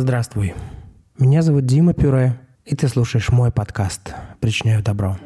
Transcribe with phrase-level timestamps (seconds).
[0.00, 0.54] Здравствуй.
[1.18, 5.18] Меня зовут Дима Пюре, и ты слушаешь мой подкаст «Причиняю добро».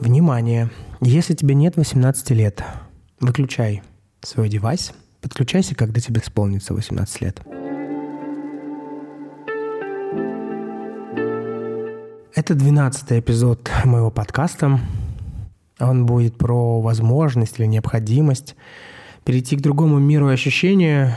[0.00, 0.68] Внимание!
[1.00, 2.64] Если тебе нет 18 лет,
[3.20, 3.84] выключай
[4.20, 7.40] свой девайс, подключайся, когда тебе исполнится 18 лет.
[12.34, 14.80] Это 12 эпизод моего подкаста.
[15.78, 18.56] Он будет про возможность или необходимость
[19.24, 21.14] перейти к другому миру и ощущению,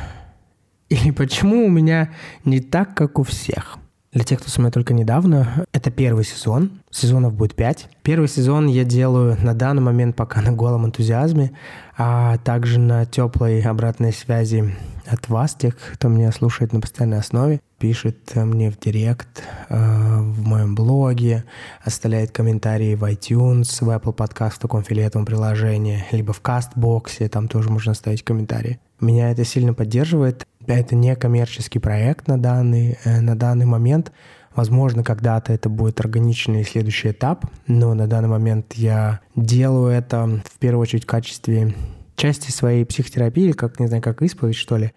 [0.90, 2.12] или почему у меня
[2.46, 3.78] не так, как у всех.
[4.12, 6.84] Для тех, кто со мной только недавно, это первый сезон.
[6.92, 7.90] Сезонов будет пять.
[8.04, 11.52] Первый сезон я делаю на данный момент пока на голом энтузиазме,
[11.98, 14.76] а также на теплой обратной связи
[15.08, 20.48] от вас, тех, кто меня слушает на постоянной основе, пишет мне в директ, э, в
[20.48, 21.44] моем блоге,
[21.84, 27.48] оставляет комментарии в iTunes, в Apple Podcast в таком филетовом приложении, либо в Castbox, там
[27.48, 28.80] тоже можно оставить комментарии.
[29.00, 30.48] Меня это сильно поддерживает.
[30.66, 34.14] Это не коммерческий проект на данный, э, на данный момент.
[34.56, 40.60] Возможно, когда-то это будет органичный следующий этап, но на данный момент я делаю это в
[40.60, 41.74] первую очередь в качестве
[42.16, 44.94] части своей психотерапии, как, не знаю, как исповедь, что ли,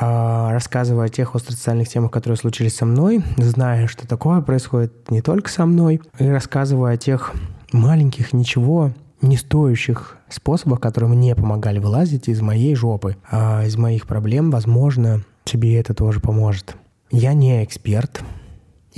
[0.00, 5.22] а, рассказывая о тех остросоциальных темах, которые случились со мной, зная, что такое происходит не
[5.22, 7.32] только со мной, и рассказывая о тех
[7.72, 14.06] маленьких, ничего не стоящих способах, которые мне помогали вылазить из моей жопы, а из моих
[14.06, 16.76] проблем, возможно, тебе это тоже поможет.
[17.10, 18.22] Я не эксперт,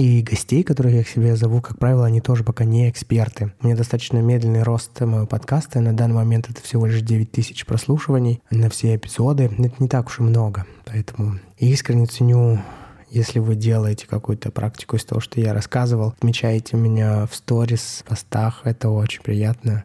[0.01, 3.53] и гостей, которых я к себе зову, как правило, они тоже пока не эксперты.
[3.61, 5.81] У меня достаточно медленный рост моего подкаста.
[5.81, 9.51] На данный момент это всего лишь 9 тысяч прослушиваний на все эпизоды.
[9.59, 10.65] Это не так уж и много.
[10.87, 12.61] Поэтому искренне ценю
[13.11, 18.61] если вы делаете какую-то практику из того, что я рассказывал, отмечаете меня в сторис, постах,
[18.63, 19.83] это очень приятно,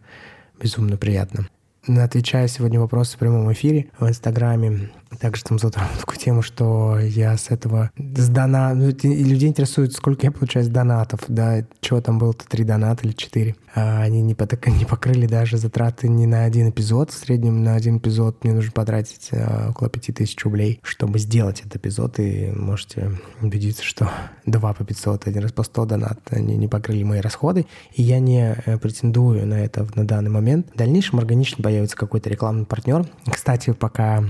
[0.62, 1.48] безумно приятно.
[1.88, 4.92] Отвечаю сегодня вопросы в прямом эфире в Инстаграме.
[5.20, 8.74] Также там затронул такую тему, что я с этого с дона...
[8.74, 13.14] Ну, людей интересует, сколько я получаю с донатов, да, чего там было-то, три доната или
[13.14, 13.56] четыре.
[13.74, 14.68] А они не, поток...
[14.68, 17.12] не покрыли даже затраты ни на один эпизод.
[17.12, 21.60] В среднем на один эпизод мне нужно потратить а, около пяти тысяч рублей, чтобы сделать
[21.60, 23.12] этот эпизод, и можете
[23.42, 24.10] убедиться, что
[24.46, 28.20] два по 500, один раз по 100 донат, они не покрыли мои расходы, и я
[28.20, 30.68] не э, претендую на это на данный момент.
[30.74, 33.06] В дальнейшем органично появится какой-то рекламный партнер.
[33.26, 34.24] Кстати, пока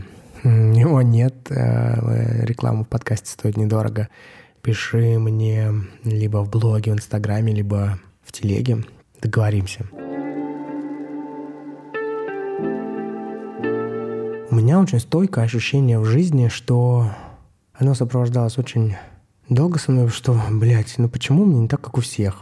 [0.76, 1.48] его нет.
[1.50, 4.10] Э, реклама в подкасте стоит недорого.
[4.62, 5.72] Пиши мне
[6.04, 8.84] либо в блоге, в Инстаграме, либо в телеге.
[9.22, 9.86] Договоримся.
[14.52, 17.10] У меня очень стойкое ощущение в жизни, что
[17.74, 18.96] оно сопровождалось очень
[19.50, 22.42] долго со мной, что, блядь, ну почему мне не так, как у всех?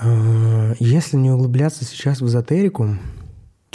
[0.00, 2.96] Э, если не углубляться сейчас в эзотерику,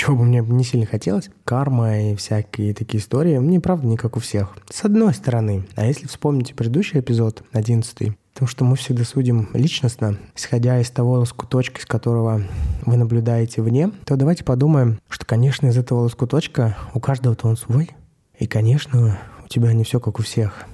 [0.06, 4.18] чего бы мне не сильно хотелось, карма и всякие такие истории, мне правда не как
[4.18, 4.56] у всех.
[4.70, 10.18] С одной стороны, а если вспомните предыдущий эпизод, одиннадцатый, потому что мы всегда судим личностно,
[10.36, 12.44] исходя из того лоскуточка, из которого
[12.86, 17.90] вы наблюдаете вне, то давайте подумаем, что, конечно, из этого лоскуточка у каждого-то он свой.
[18.38, 20.66] И, конечно, у тебя не все как у всех.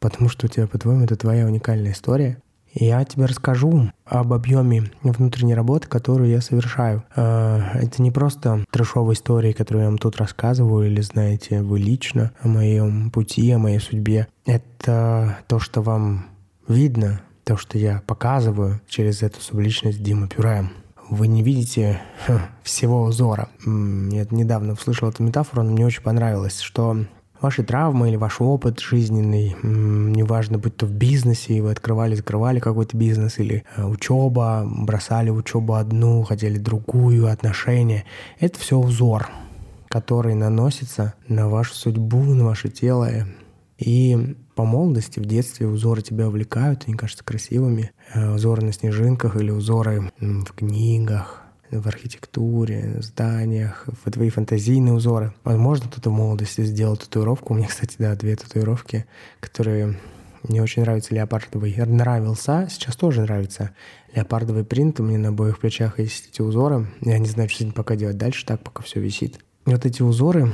[0.00, 2.41] Потому что у тебя, по-твоему, это твоя уникальная история.
[2.74, 7.04] Я тебе расскажу об объеме внутренней работы, которую я совершаю.
[7.14, 12.32] А, это не просто трешовые истории, которые я вам тут рассказываю, или знаете вы лично
[12.40, 14.26] о моем пути, о моей судьбе.
[14.46, 16.26] Это то, что вам
[16.66, 20.70] видно, то, что я показываю через эту субличность Дима Пюре.
[21.10, 22.00] Вы не видите
[22.62, 23.48] всего узора.
[23.66, 27.04] Я недавно услышал эту метафору, она мне очень понравилась, что
[27.42, 32.96] ваши травмы или ваш опыт жизненный, неважно, будь то в бизнесе, вы открывали, закрывали какой-то
[32.96, 38.04] бизнес, или э, учеба, бросали учебу одну, хотели другую, отношения.
[38.38, 39.28] Это все узор,
[39.88, 43.08] который наносится на вашу судьбу, на ваше тело.
[43.78, 47.90] И по молодости, в детстве узоры тебя увлекают, они кажутся красивыми.
[48.14, 51.41] Э, узоры на снежинках или узоры в книгах,
[51.80, 55.32] в архитектуре, зданиях, в твои фантазийные узоры.
[55.44, 57.54] Возможно, кто-то в молодости сделал татуировку.
[57.54, 59.06] У меня, кстати, да, две татуировки,
[59.40, 59.98] которые
[60.48, 61.74] мне очень нравится леопардовый.
[61.76, 63.70] Нравился, сейчас тоже нравится.
[64.14, 64.98] Леопардовый принт.
[65.00, 66.88] У меня на обоих плечах есть эти узоры.
[67.00, 69.38] Я не знаю, что с ним пока делать дальше, так пока все висит.
[69.66, 70.52] И вот эти узоры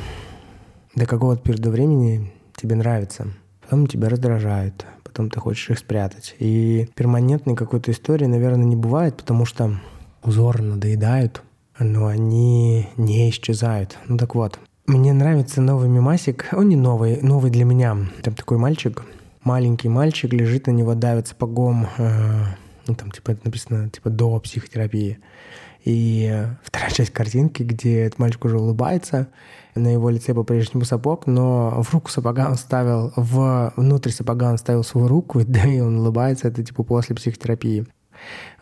[0.94, 3.28] до какого-то периода времени тебе нравятся.
[3.62, 4.84] Потом тебя раздражают.
[5.02, 6.36] Потом ты хочешь их спрятать.
[6.38, 9.80] И перманентной какой-то истории, наверное, не бывает, потому что
[10.22, 11.42] узоры надоедают,
[11.78, 13.98] но они не исчезают.
[14.06, 16.48] Ну так вот, мне нравится новый мимасик.
[16.52, 17.96] Он не новый, новый для меня.
[18.22, 19.04] Там такой мальчик,
[19.44, 21.86] маленький мальчик, лежит на него, давит сапогом.
[21.98, 22.44] Э,
[22.86, 25.18] ну, там типа написано, типа до психотерапии.
[25.84, 29.28] И вторая часть картинки, где этот мальчик уже улыбается,
[29.74, 34.58] на его лице по-прежнему сапог, но в руку сапога он ставил, в, внутрь сапога он
[34.58, 37.86] ставил свою руку, да и он улыбается, это типа после психотерапии.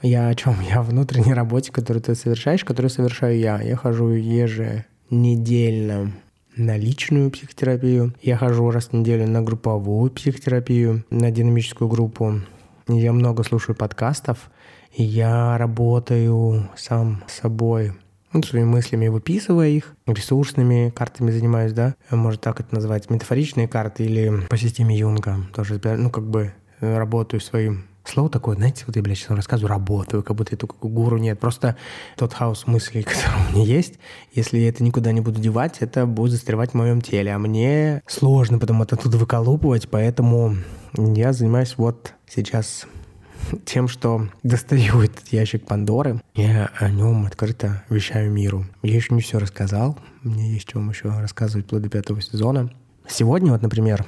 [0.02, 0.60] Я о чем?
[0.60, 3.60] Я о внутренней работе, которую ты совершаешь, которую совершаю я.
[3.60, 6.12] Я хожу еженедельно
[6.56, 8.14] на личную психотерапию.
[8.22, 12.40] Я хожу раз в неделю на групповую психотерапию, на динамическую группу.
[12.88, 14.50] Я много слушаю подкастов.
[14.92, 17.92] Я работаю сам с собой
[18.32, 24.04] ну, своими мыслями выписывая их, ресурсными картами занимаюсь, да, может так это назвать, метафоричные карты
[24.04, 29.02] или по системе Юнга тоже, ну, как бы работаю своим Слово такое, знаете, вот я,
[29.02, 31.18] блядь, сейчас рассказываю, работаю, как будто я только гуру.
[31.18, 31.76] Нет, просто
[32.16, 33.94] тот хаос мыслей, который у меня есть,
[34.32, 37.34] если я это никуда не буду девать, это будет застревать в моем теле.
[37.34, 40.56] А мне сложно потом это оттуда выколупывать, поэтому
[40.96, 42.86] я занимаюсь вот сейчас
[43.64, 48.66] тем, что достаю этот ящик Пандоры, я о нем открыто вещаю миру.
[48.82, 52.70] Я еще не все рассказал, мне есть чем еще рассказывать вплоть до пятого сезона.
[53.08, 54.06] Сегодня вот, например,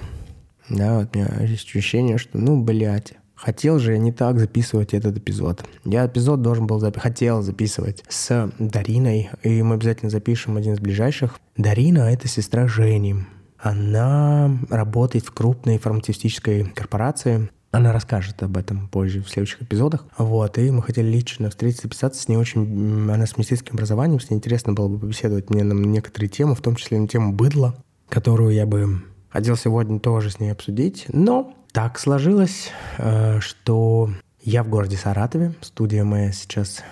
[0.68, 4.94] да, вот у меня есть ощущение, что, ну, блядь, Хотел же я не так записывать
[4.94, 5.64] этот эпизод.
[5.84, 10.80] Я эпизод должен был запи- хотел записывать с Дариной, и мы обязательно запишем один из
[10.80, 11.38] ближайших.
[11.56, 13.16] Дарина— это сестра Жени.
[13.58, 20.06] Она работает в крупной фармацевтической корпорации, она расскажет об этом позже в следующих эпизодах.
[20.16, 23.10] Вот, и мы хотели лично встретиться, записаться с ней очень...
[23.10, 26.62] Она с медицинским образованием, с ней интересно было бы побеседовать мне на некоторые темы, в
[26.62, 27.76] том числе на тему быдла,
[28.08, 31.06] которую я бы хотел сегодня тоже с ней обсудить.
[31.08, 34.10] Но так сложилось, э, что
[34.42, 36.82] я в городе Саратове, студия моя сейчас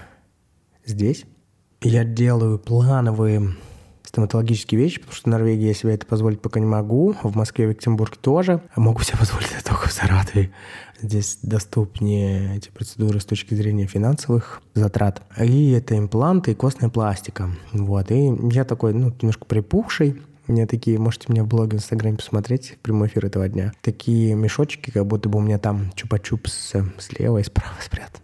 [0.84, 1.24] здесь.
[1.80, 3.54] Я делаю плановые
[4.16, 7.14] стоматологические вещи, потому что в Норвегии я себе это позволить пока не могу.
[7.22, 8.62] В Москве, в Екатеринбурге тоже.
[8.74, 10.52] Могу себе позволить это только в Саратове.
[11.00, 15.22] Здесь доступнее эти процедуры с точки зрения финансовых затрат.
[15.38, 17.50] И это импланты и костная пластика.
[17.72, 18.10] Вот.
[18.10, 22.16] И я такой, ну, немножко припухший, у меня такие, можете меня в блоге в Инстаграме
[22.16, 23.72] посмотреть, прямой эфир этого дня.
[23.82, 28.22] Такие мешочки, как будто бы у меня там чупа-чупс слева и справа спрятан.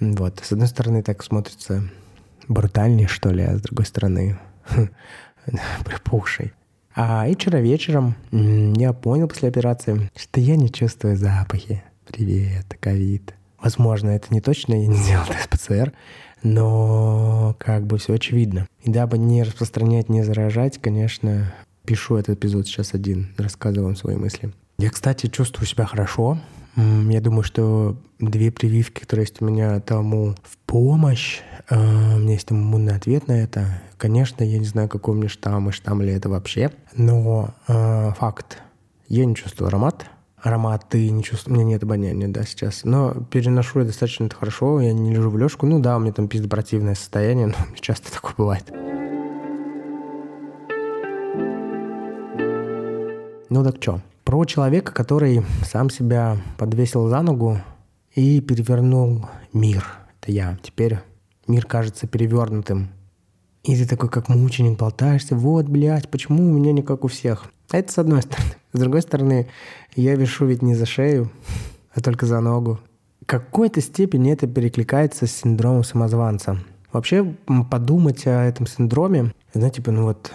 [0.00, 0.40] Вот.
[0.44, 1.82] С одной стороны, так смотрится
[2.46, 4.38] брутальнее, что ли, а с другой стороны
[5.84, 6.52] припухший.
[6.94, 11.82] А и вчера вечером я понял после операции, что я не чувствую запахи.
[12.06, 13.34] Привет, ковид.
[13.60, 15.92] Возможно, это не точно, я не делал тест ПЦР,
[16.42, 18.66] но как бы все очевидно.
[18.82, 21.52] И дабы не распространять, не заражать, конечно,
[21.84, 24.52] пишу этот эпизод сейчас один, рассказываю вам свои мысли.
[24.78, 26.38] Я, кстати, чувствую себя хорошо.
[26.76, 31.40] Я думаю, что две прививки, которые есть у меня тому в помощь.
[31.68, 33.82] А, у меня есть иммунный ответ на это.
[33.96, 36.70] Конечно, я не знаю, какой у меня штамм и штамм ли это вообще.
[36.94, 38.62] Но э, факт.
[39.08, 40.06] Я не чувствую аромат.
[40.42, 41.56] Ароматы не чувствую.
[41.56, 42.84] У меня нет обоняния, да, сейчас.
[42.84, 44.80] Но переношу я достаточно это хорошо.
[44.80, 45.66] Я не лежу в лёжку.
[45.66, 48.64] Ну да, у меня там пиздопротивное состояние, но часто такое бывает.
[53.50, 54.00] Ну так что?
[54.24, 57.58] Про человека, который сам себя подвесил за ногу
[58.14, 59.84] и перевернул мир.
[60.20, 60.58] Это я.
[60.62, 60.98] Теперь
[61.46, 62.90] мир кажется перевернутым.
[63.68, 65.36] И ты такой, как мученик, болтаешься.
[65.36, 67.52] Вот, блядь, почему у меня не как у всех?
[67.70, 68.54] Это с одной стороны.
[68.72, 69.48] С другой стороны,
[69.94, 71.30] я вешу ведь не за шею,
[71.92, 72.80] а только за ногу.
[73.20, 76.58] В какой-то степени это перекликается с синдромом самозванца.
[76.94, 77.34] Вообще
[77.70, 80.32] подумать о этом синдроме, знаете, типа, ну вот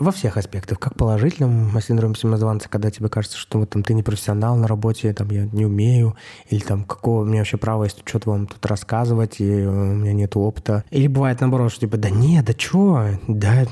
[0.00, 4.02] во всех аспектах, как положительном синдроме самозванца, когда тебе кажется, что вот, там, ты не
[4.02, 6.16] профессионал на работе, там, я не умею,
[6.48, 10.12] или там, какого у меня вообще права есть что-то вам тут рассказывать, и у меня
[10.12, 10.84] нет опыта.
[10.90, 13.66] Или бывает наоборот, что типа, да нет, да чё, да,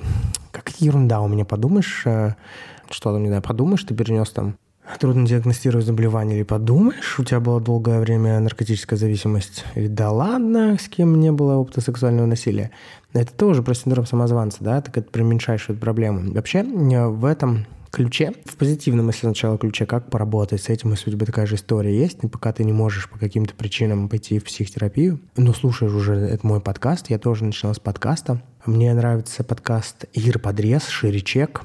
[0.53, 2.35] какая ерунда у меня, подумаешь, э,
[2.91, 4.57] что там, не знаю, подумаешь, ты перенес там
[4.99, 10.77] трудно диагностировать заболевание, или подумаешь, у тебя была долгое время наркотическая зависимость, или да ладно,
[10.81, 12.71] с кем не было опыта сексуального насилия.
[13.13, 16.33] Это тоже про синдром самозванца, да, так это про меньшайшую проблему.
[16.33, 21.27] Вообще в этом ключе, в позитивном, если сначала ключе, как поработать с этим, у тебя
[21.27, 25.21] такая же история есть, и пока ты не можешь по каким-то причинам пойти в психотерапию,
[25.37, 28.43] но слушаешь уже этот мой подкаст, я тоже начинал с подкаста.
[28.67, 31.63] Мне нравится подкаст Ир Подрез, Ширичек.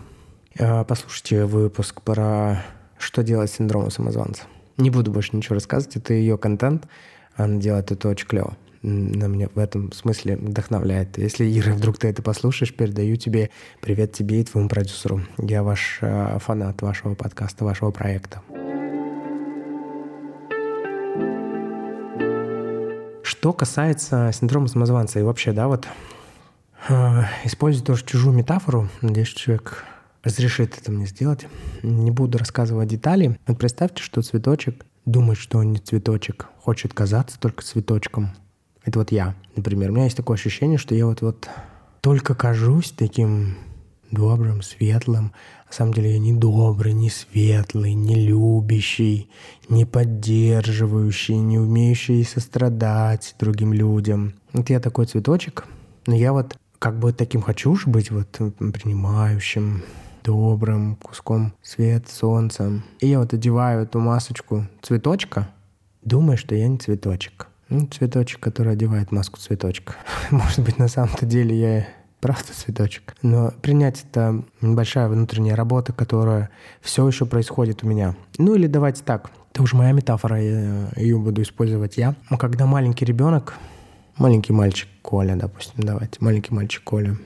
[0.57, 2.63] Э, послушайте выпуск про
[3.03, 4.43] что делать с синдромом самозванца.
[4.77, 6.87] Не буду больше ничего рассказывать, это ее контент.
[7.35, 8.57] Она делает это очень клево.
[8.81, 11.17] На меня в этом смысле вдохновляет.
[11.17, 13.49] Если, Ира, вдруг ты это послушаешь, передаю тебе
[13.81, 15.21] привет тебе и твоему продюсеру.
[15.37, 18.41] Я ваш э, фанат вашего подкаста, вашего проекта.
[23.23, 25.87] Что касается синдрома самозванца и вообще, да, вот
[26.89, 28.89] э, использую тоже чужую метафору.
[29.01, 29.85] Надеюсь, человек
[30.23, 31.47] разрешит это мне сделать.
[31.83, 33.37] Не буду рассказывать детали.
[33.47, 38.29] Но представьте, что цветочек думает, что он не цветочек, хочет казаться только цветочком.
[38.85, 39.91] Это вот я, например.
[39.91, 41.47] У меня есть такое ощущение, что я вот-вот
[42.01, 43.57] только кажусь таким
[44.11, 45.33] добрым, светлым.
[45.67, 49.29] На самом деле я не добрый, не светлый, не любящий,
[49.69, 54.33] не поддерживающий, не умеющий сострадать другим людям.
[54.51, 55.65] Вот я такой цветочек,
[56.05, 58.27] но я вот как бы таким хочу уж быть, вот
[58.59, 59.81] принимающим,
[60.23, 62.81] добрым, куском свет, солнца.
[62.99, 65.49] И я вот одеваю эту масочку цветочка,
[66.03, 67.47] думаю, что я не цветочек.
[67.69, 69.95] Ну, цветочек, который одевает маску цветочка.
[70.31, 71.87] Может быть, на самом-то деле я
[72.19, 73.15] правда цветочек.
[73.21, 76.49] Но принять это небольшая внутренняя работа, которая
[76.81, 78.15] все еще происходит у меня.
[78.37, 82.15] Ну или давайте так, это уже моя метафора, я ее буду использовать я.
[82.39, 83.55] Когда маленький ребенок,
[84.17, 87.17] маленький мальчик Коля, допустим, давайте, маленький мальчик Коля,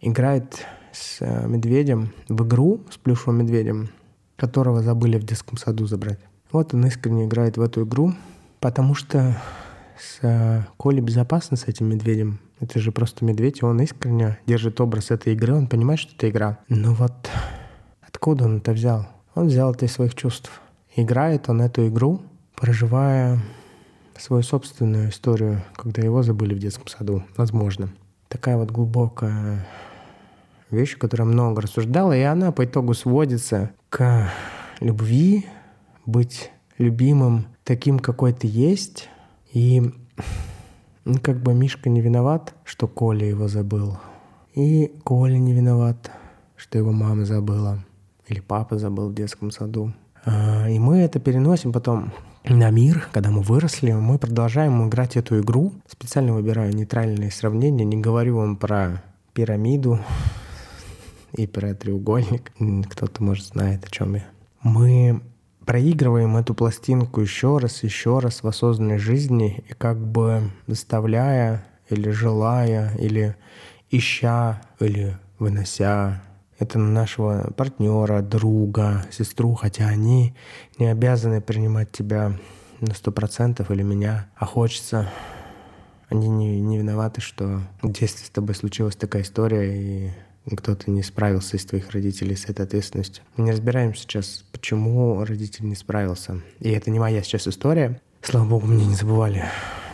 [0.00, 3.90] играет с э, медведем в игру с плюшевым медведем,
[4.36, 6.20] которого забыли в детском саду забрать.
[6.52, 8.14] Вот он искренне играет в эту игру,
[8.60, 9.36] потому что
[9.98, 12.38] с э, Колей безопасно с этим медведем.
[12.60, 16.30] Это же просто медведь, и он искренне держит образ этой игры, он понимает, что это
[16.30, 16.58] игра.
[16.68, 17.28] Но вот
[18.00, 19.08] откуда он это взял?
[19.34, 20.62] Он взял это из своих чувств.
[20.94, 22.22] Играет он эту игру,
[22.54, 23.40] проживая
[24.16, 27.24] свою собственную историю, когда его забыли в детском саду.
[27.36, 27.92] Возможно.
[28.28, 29.66] Такая вот глубокая
[30.74, 34.28] вещь, которая много рассуждала, и она по итогу сводится к
[34.80, 35.46] любви,
[36.06, 39.08] быть любимым таким, какой ты есть.
[39.52, 39.80] И
[41.04, 43.98] ну, как бы Мишка не виноват, что Коля его забыл.
[44.54, 46.10] И Коля не виноват,
[46.56, 47.84] что его мама забыла.
[48.28, 49.92] Или папа забыл в детском саду.
[50.24, 52.12] А, и мы это переносим потом
[52.44, 55.72] на мир, когда мы выросли, мы продолжаем играть эту игру.
[55.86, 59.02] Специально выбираю нейтральные сравнения, не говорю вам про
[59.32, 59.98] пирамиду
[61.34, 62.52] и про треугольник.
[62.90, 64.24] Кто-то, может, знает, о чем я.
[64.62, 65.20] Мы
[65.66, 72.10] проигрываем эту пластинку еще раз, еще раз в осознанной жизни и как бы заставляя или
[72.10, 73.36] желая, или
[73.90, 76.22] ища, или вынося
[76.58, 80.34] это на нашего партнера, друга, сестру, хотя они
[80.78, 82.32] не обязаны принимать тебя
[82.80, 85.10] на сто процентов или меня, а хочется.
[86.10, 90.10] Они не, не виноваты, что в детстве с тобой случилась такая история, и
[90.50, 93.24] кто-то не справился из твоих родителей с этой ответственностью.
[93.36, 96.40] Мы не разбираем сейчас, почему родитель не справился.
[96.60, 98.00] И это не моя сейчас история.
[98.22, 99.44] Слава богу, мне не забывали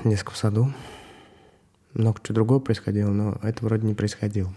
[0.03, 0.73] в саду.
[1.95, 4.53] Много чего другого происходило, но это вроде не происходило.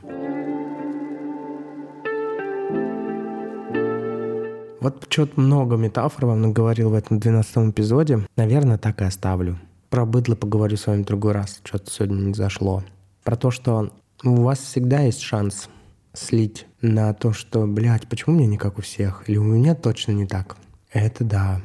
[4.79, 8.27] Вот что-то много метафор вам наговорил в этом 12 эпизоде.
[8.35, 9.57] Наверное, так и оставлю.
[9.89, 11.61] Про быдло поговорю с вами в другой раз.
[11.63, 12.83] Что-то сегодня не зашло.
[13.23, 15.69] Про то, что у вас всегда есть шанс
[16.13, 19.23] слить на то, что, блядь, почему мне не как у всех?
[19.27, 20.57] Или у меня точно не так?
[20.91, 21.61] Это да.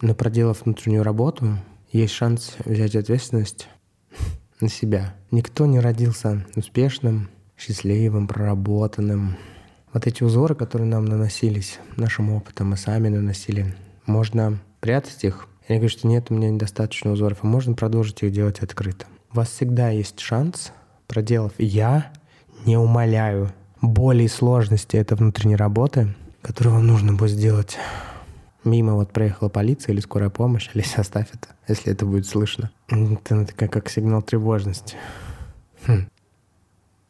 [0.00, 1.58] Но проделав внутреннюю работу,
[1.92, 3.68] есть шанс взять ответственность
[4.60, 5.14] на себя.
[5.30, 9.36] Никто не родился успешным, счастливым, проработанным.
[9.92, 13.74] Вот эти узоры, которые нам наносились нашим опытом, мы сами наносили,
[14.06, 15.46] можно прятать их.
[15.68, 19.06] Я говорю, что нет, у меня недостаточно узоров, а можно продолжить их делать открыто.
[19.32, 20.72] У вас всегда есть шанс,
[21.06, 22.10] проделав «я»,
[22.64, 23.52] не умоляю
[23.82, 27.76] боли и сложности этой внутренней работы, которую вам нужно будет сделать.
[28.64, 32.70] Мимо вот проехала полиция или скорая помощь, Алиса, оставь это, если это будет слышно.
[32.88, 34.94] Это такая как сигнал тревожности.
[35.86, 36.06] Хм.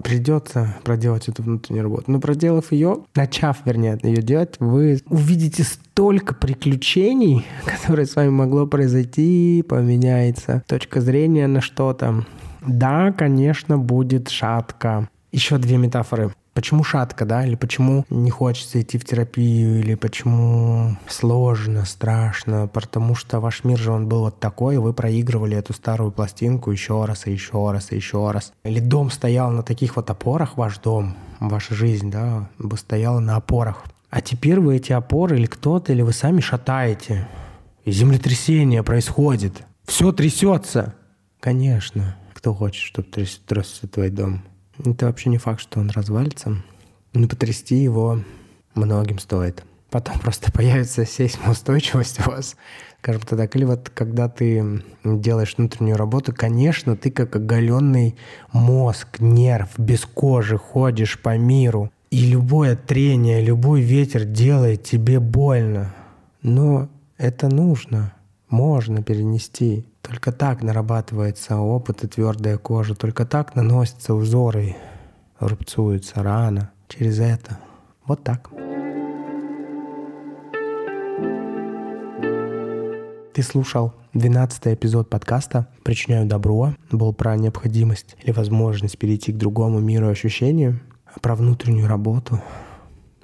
[0.03, 2.11] Придется проделать эту внутреннюю работу.
[2.11, 8.67] Но проделав ее, начав, вернее, ее делать, вы увидите столько приключений, которые с вами могло
[8.67, 12.25] произойти, поменяется точка зрения на что-то.
[12.67, 15.11] Да, конечно, будет шатко.
[15.33, 16.33] Еще две метафоры.
[16.55, 23.15] Почему шатко, да, или почему не хочется идти в терапию, или почему сложно, страшно, потому
[23.15, 27.27] что ваш мир же он был вот такой, вы проигрывали эту старую пластинку еще раз,
[27.27, 28.53] и еще раз, и еще раз.
[28.65, 33.37] Или дом стоял на таких вот опорах, ваш дом, ваша жизнь, да, бы стояла на
[33.37, 33.85] опорах.
[34.11, 37.27] А теперь вы эти опоры, или кто-то, или вы сами шатаете.
[37.87, 39.65] И землетрясение происходит.
[39.87, 40.95] Все трясется.
[41.41, 42.17] Конечно.
[42.35, 44.43] Кто хочет, чтобы трясся твой дом?
[44.85, 46.57] Это вообще не факт, что он развалится.
[47.13, 48.21] Но потрясти его
[48.75, 49.63] многим стоит.
[49.91, 52.57] Потом просто появится сейсмоустойчивость у вас,
[52.99, 53.55] скажем так.
[53.55, 58.17] Или вот когда ты делаешь внутреннюю работу, конечно, ты как оголенный
[58.53, 61.93] мозг, нерв, без кожи ходишь по миру.
[62.11, 65.95] И любое трение, любой ветер делает тебе больно.
[66.41, 68.15] Но это нужно,
[68.49, 69.87] можно перенести.
[70.03, 74.77] Только так нарабатывается опыт и твердая кожа, только так наносятся узоры,
[75.39, 77.59] рубцуется рана через это.
[78.05, 78.51] Вот так.
[83.33, 89.79] Ты слушал 12 эпизод подкаста «Причиняю добро» был про необходимость или возможность перейти к другому
[89.79, 90.81] миру ощущению,
[91.21, 92.43] про внутреннюю работу.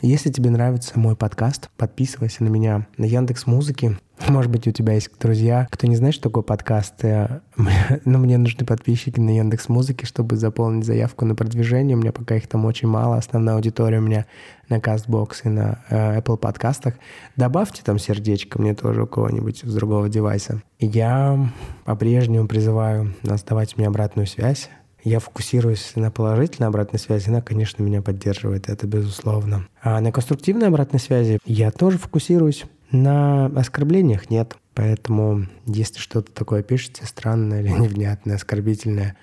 [0.01, 3.99] Если тебе нравится мой подкаст, подписывайся на меня на Яндекс Музыке.
[4.29, 7.05] Может быть, у тебя есть друзья, кто не знает, что такое подкаст.
[7.05, 7.41] Э,
[8.05, 11.97] Но мне нужны подписчики на Яндекс Музыке, чтобы заполнить заявку на продвижение.
[11.97, 13.17] У меня пока их там очень мало.
[13.17, 14.27] Основная аудитория у меня
[14.69, 16.95] на CastBox и на э, Apple подкастах.
[17.35, 20.63] Добавьте там сердечко мне тоже у кого-нибудь с другого девайса.
[20.79, 21.51] Я
[21.85, 24.71] по-прежнему призываю нас давать мне обратную связь.
[25.09, 29.67] Я фокусируюсь на положительной обратной связи, она, конечно, меня поддерживает, это безусловно.
[29.83, 32.67] А на конструктивной обратной связи я тоже фокусируюсь.
[32.91, 34.59] На оскорблениях нет.
[34.75, 39.17] Поэтому, если что-то такое пишете, странное или невнятное, оскорбительное,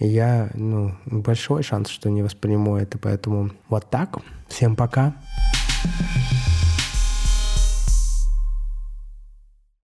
[0.00, 2.98] я, ну, большой шанс, что не восприму это.
[2.98, 4.18] Поэтому вот так.
[4.48, 5.14] Всем пока.
[5.84, 6.67] thank you